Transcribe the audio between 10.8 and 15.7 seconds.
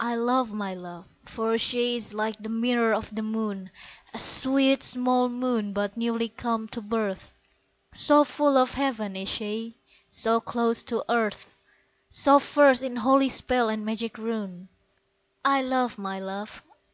to earth, So versed in holy spell and magic rune. I